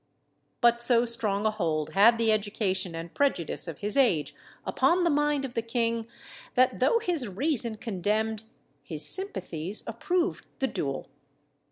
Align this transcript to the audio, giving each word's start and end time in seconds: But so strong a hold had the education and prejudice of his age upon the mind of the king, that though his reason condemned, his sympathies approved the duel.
But 0.61 0.81
so 0.81 1.05
strong 1.05 1.45
a 1.45 1.51
hold 1.51 1.91
had 1.91 2.17
the 2.17 2.31
education 2.31 2.95
and 2.95 3.13
prejudice 3.13 3.67
of 3.67 3.77
his 3.77 3.95
age 3.95 4.33
upon 4.65 5.03
the 5.03 5.11
mind 5.11 5.45
of 5.45 5.53
the 5.53 5.61
king, 5.61 6.07
that 6.55 6.79
though 6.79 6.97
his 6.97 7.27
reason 7.27 7.75
condemned, 7.77 8.45
his 8.81 9.05
sympathies 9.05 9.83
approved 9.85 10.47
the 10.57 10.65
duel. 10.65 11.07